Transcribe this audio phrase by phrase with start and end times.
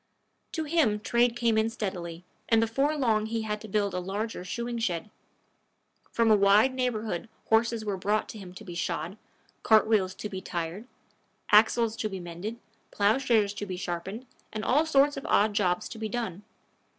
[0.53, 4.43] To him trade came in steadily, and before long he had to build a larger
[4.43, 5.11] shoeing shed.
[6.11, 9.15] From a wide neighborhood horses were brought him to be shod,
[9.61, 10.87] cart wheels to be tired,
[11.51, 12.59] axles to be mended,
[12.89, 16.41] plowshares to be sharpened, and all sorts of odd jobs to be done.